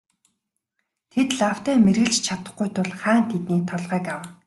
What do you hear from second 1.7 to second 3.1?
мэргэлж чадахгүй тул